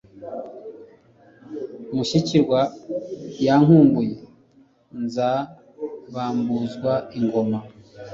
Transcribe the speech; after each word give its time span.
Mushyikirwa 1.93 2.59
yankumbuye 3.45 4.15
Nzabambuzwa 5.03 6.93
ingoma 7.17 7.59